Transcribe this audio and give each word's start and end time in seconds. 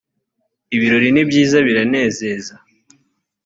ibirori 0.75 1.09
nibyiza 1.11 1.57
biranezeza. 1.67 2.53